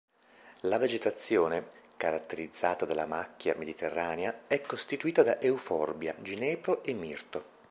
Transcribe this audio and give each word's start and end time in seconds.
La 0.61 0.79
vegetazione, 0.79 1.67
caratterizzata 1.95 2.85
dalla 2.85 3.05
macchia 3.05 3.53
mediterranea, 3.55 4.45
è 4.47 4.59
costituita 4.59 5.21
da 5.21 5.39
euforbia, 5.39 6.15
ginepro 6.21 6.81
e 6.83 6.91
mirto. 6.95 7.45